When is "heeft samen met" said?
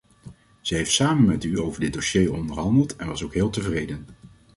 0.77-1.43